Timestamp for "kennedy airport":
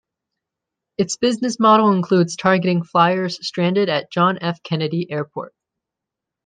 4.63-5.53